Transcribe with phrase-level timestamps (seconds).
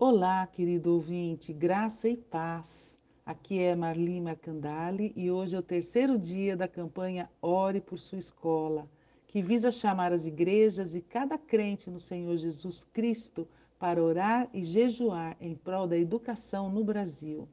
[0.00, 3.00] Olá, querido ouvinte, graça e paz.
[3.26, 8.16] Aqui é Marli Mercandali e hoje é o terceiro dia da campanha Ore por Sua
[8.16, 8.88] Escola,
[9.26, 14.62] que visa chamar as igrejas e cada crente no Senhor Jesus Cristo para orar e
[14.62, 17.48] jejuar em prol da educação no Brasil.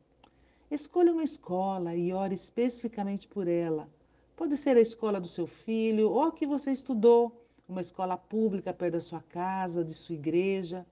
[0.69, 3.89] Escolha uma escola e ore especificamente por ela.
[4.35, 8.71] Pode ser a escola do seu filho ou a que você estudou, uma escola pública
[8.71, 10.85] perto da sua casa, de sua igreja.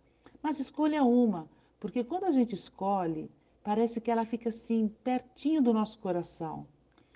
[0.44, 3.32] Mas escolha uma, porque quando a gente escolhe,
[3.64, 6.68] parece que ela fica assim, pertinho do nosso coração.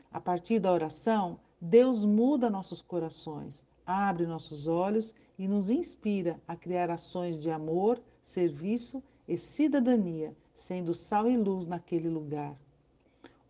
[0.10, 6.56] A partir da oração, Deus muda nossos corações, abre nossos olhos e nos inspira a
[6.56, 12.56] criar ações de amor, serviço e cidadania, sendo sal e luz naquele lugar.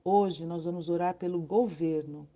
[0.04, 2.28] Hoje nós vamos orar pelo governo.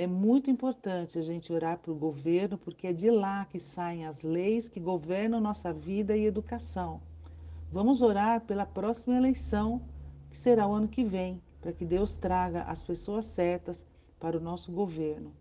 [0.00, 4.06] É muito importante a gente orar para o governo, porque é de lá que saem
[4.06, 7.02] as leis que governam nossa vida e educação.
[7.70, 9.82] Vamos orar pela próxima eleição,
[10.30, 13.86] que será o ano que vem, para que Deus traga as pessoas certas
[14.18, 15.34] para o nosso governo.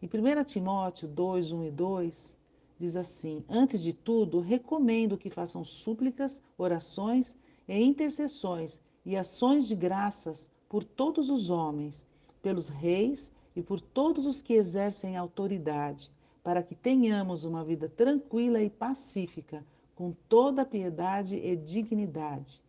[0.00, 2.38] Em 1 Timóteo 2, 1 e 2,
[2.78, 9.74] diz assim: Antes de tudo, recomendo que façam súplicas, orações e intercessões e ações de
[9.74, 12.06] graças por todos os homens,
[12.40, 16.12] pelos reis e por todos os que exercem autoridade,
[16.44, 19.64] para que tenhamos uma vida tranquila e pacífica
[19.96, 22.60] com toda piedade e dignidade.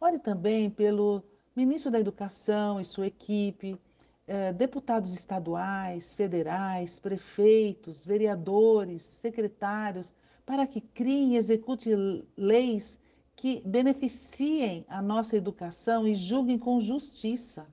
[0.00, 1.22] Ore também pelo
[1.54, 3.78] ministro da Educação e sua equipe,
[4.26, 10.12] eh, deputados estaduais, federais, prefeitos, vereadores, secretários,
[10.44, 12.98] para que criem e executem leis
[13.36, 17.66] que beneficiem a nossa educação e julguem com justiça.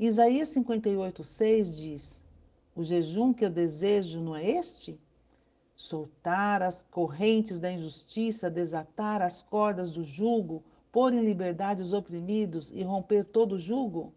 [0.00, 2.22] Isaías 58,6 diz:
[2.74, 4.98] O jejum que eu desejo não é este?
[5.80, 10.62] soltar as correntes da injustiça, desatar as cordas do jugo,
[10.92, 14.12] pôr em liberdade os oprimidos e romper todo o jugo?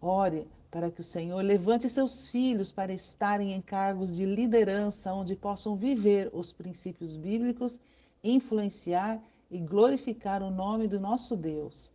[0.00, 5.36] Ore para que o Senhor levante seus filhos para estarem em cargos de liderança onde
[5.36, 7.78] possam viver os princípios bíblicos,
[8.24, 11.92] influenciar e glorificar o nome do nosso Deus.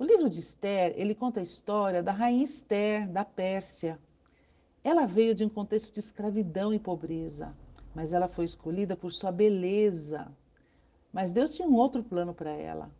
[0.00, 3.98] O livro de Esther, ele conta a história da rainha Esther da Pérsia,
[4.82, 7.54] ela veio de um contexto de escravidão e pobreza,
[7.94, 10.32] mas ela foi escolhida por sua beleza.
[11.12, 12.90] Mas Deus tinha um outro plano para ela.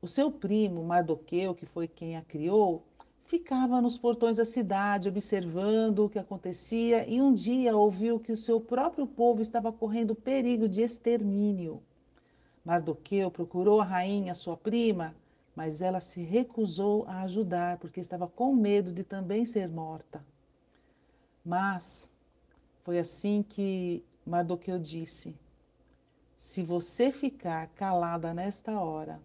[0.00, 2.82] O seu primo, Mardoqueu, que foi quem a criou,
[3.26, 8.36] ficava nos portões da cidade observando o que acontecia e um dia ouviu que o
[8.38, 11.82] seu próprio povo estava correndo perigo de extermínio.
[12.64, 15.14] Mardoqueu procurou a rainha, sua prima,
[15.54, 20.24] mas ela se recusou a ajudar porque estava com medo de também ser morta.
[21.44, 22.12] Mas
[22.82, 25.36] foi assim que Mardoqueu disse:
[26.36, 29.20] Se você ficar calada nesta hora,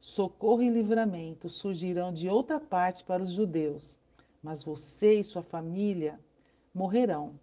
[0.00, 4.00] socorro e livramento surgirão de outra parte para os judeus,
[4.42, 6.18] mas você e sua família
[6.74, 7.38] morrerão.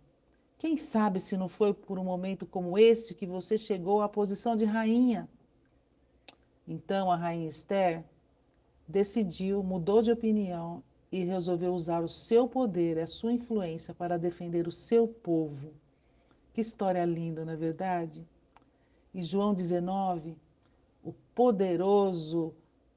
[0.58, 4.56] Quem sabe se não foi por um momento como este que você chegou à posição
[4.56, 5.30] de rainha?
[6.68, 8.04] Então a rainha Esther
[8.88, 14.68] decidiu, mudou de opinião e resolveu usar o seu poder, a sua influência para defender
[14.68, 15.74] o seu povo.
[16.54, 18.26] Que história linda, não é verdade?
[19.14, 20.38] Em João 19,
[21.04, 22.54] o poderoso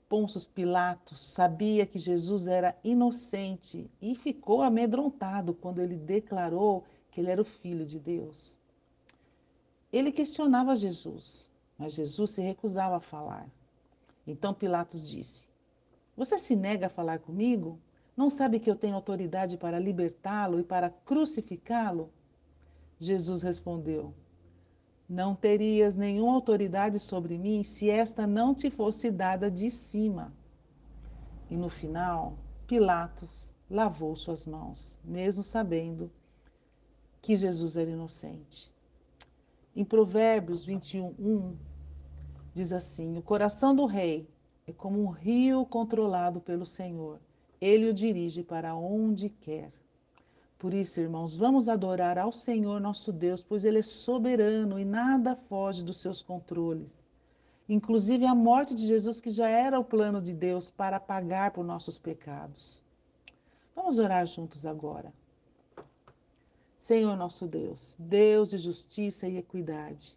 [0.09, 7.31] Pôncio Pilatos sabia que Jesus era inocente e ficou amedrontado quando ele declarou que ele
[7.31, 8.57] era o filho de Deus.
[9.93, 13.49] Ele questionava Jesus, mas Jesus se recusava a falar.
[14.27, 15.48] Então Pilatos disse:
[16.19, 17.79] Você se nega a falar comigo?
[18.17, 22.13] Não sabe que eu tenho autoridade para libertá-lo e para crucificá-lo?
[22.99, 24.13] Jesus respondeu:
[25.09, 30.35] Não terias nenhuma autoridade sobre mim se esta não te fosse dada de cima.
[31.49, 32.37] E no final,
[32.67, 36.11] Pilatos lavou suas mãos, mesmo sabendo
[37.23, 38.73] que Jesus era inocente.
[39.77, 41.57] Em Provérbios 21, 1,
[42.53, 44.29] diz assim: O coração do rei
[44.71, 47.19] é como um rio controlado pelo Senhor
[47.61, 49.73] ele o dirige para onde quer.
[50.59, 55.37] Por isso, irmãos, vamos adorar ao Senhor nosso Deus, pois Ele é soberano e nada
[55.37, 57.05] foge dos seus controles.
[57.69, 61.65] Inclusive a morte de Jesus, que já era o plano de Deus para pagar por
[61.65, 62.83] nossos pecados.
[63.75, 65.13] Vamos orar juntos agora.
[66.79, 70.17] Senhor nosso Deus, Deus de justiça e equidade,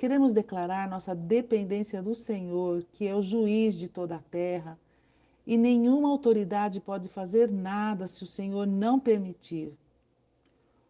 [0.00, 4.78] queremos declarar nossa dependência do Senhor, que é o juiz de toda a terra
[5.46, 9.74] e nenhuma autoridade pode fazer nada se o Senhor não permitir.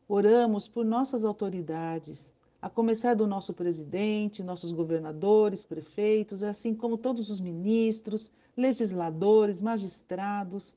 [0.08, 7.30] Oramos por nossas autoridades, a começar do nosso presidente, nossos governadores, prefeitos, assim como todos
[7.30, 10.76] os ministros, legisladores, magistrados.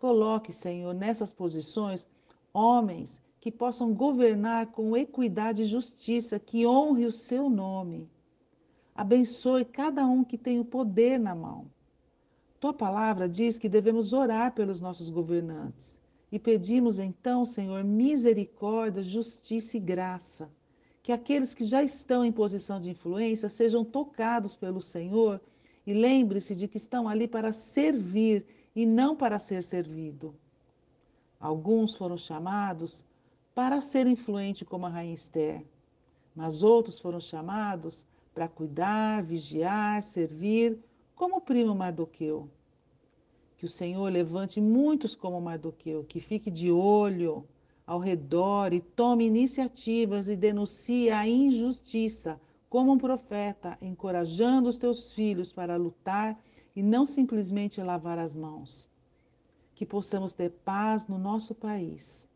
[0.00, 2.08] Coloque, Senhor, nessas posições
[2.54, 8.10] homens que possam governar com equidade e justiça, que honre o seu nome.
[8.92, 11.70] Abençoe cada um que tem o poder na mão.
[12.58, 16.00] Tua palavra diz que devemos orar pelos nossos governantes.
[16.32, 20.50] E pedimos então, Senhor, misericórdia, justiça e graça.
[21.00, 25.40] Que aqueles que já estão em posição de influência sejam tocados pelo Senhor
[25.86, 28.44] e lembre-se de que estão ali para servir
[28.74, 30.34] e não para ser servido.
[31.38, 33.04] Alguns foram chamados
[33.56, 35.64] para ser influente como a rainha Esther,
[36.34, 40.78] mas outros foram chamados para cuidar, vigiar, servir,
[41.14, 42.50] como o primo Mardoqueu.
[43.56, 47.48] Que o Senhor levante muitos como Mardoqueu, que fique de olho
[47.86, 52.38] ao redor e tome iniciativas e denuncie a injustiça
[52.68, 56.38] como um profeta, encorajando os teus filhos para lutar
[56.74, 58.86] e não simplesmente lavar as mãos.
[59.74, 62.28] Que possamos ter paz no nosso país.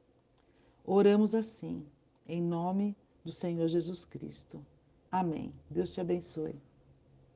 [0.84, 1.86] Oramos assim,
[2.26, 4.64] em nome do Senhor Jesus Cristo.
[5.10, 5.52] Amém.
[5.68, 6.54] Deus te abençoe.